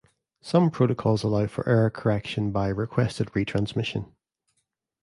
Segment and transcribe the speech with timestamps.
[0.41, 4.11] Some protocols allow for error correction by requested retransmission.